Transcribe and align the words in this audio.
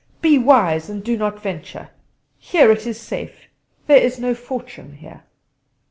Be 0.19 0.39
wise 0.39 0.89
and 0.89 1.03
do 1.03 1.15
not 1.15 1.39
venture. 1.43 1.89
Here 2.39 2.71
it 2.71 2.87
is 2.87 2.99
safe: 2.99 3.45
there 3.85 3.99
is 3.99 4.17
no 4.17 4.33
fortune 4.33 4.97
there!" 4.99 5.25